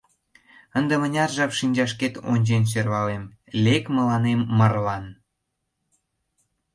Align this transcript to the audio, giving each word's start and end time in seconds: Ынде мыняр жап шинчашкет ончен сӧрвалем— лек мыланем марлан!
Ынде 0.77 0.95
мыняр 1.01 1.29
жап 1.37 1.51
шинчашкет 1.59 2.13
ончен 2.31 2.63
сӧрвалем— 2.71 3.23
лек 3.63 3.83
мыланем 3.95 4.39
марлан! 4.57 5.05